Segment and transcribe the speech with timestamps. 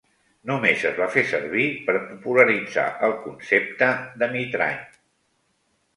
[0.51, 3.91] Només es va fer servir per popularitzar el concepte
[4.23, 4.85] de Mitrany.